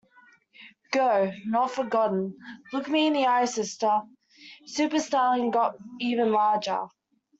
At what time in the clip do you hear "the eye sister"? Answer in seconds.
3.13-4.01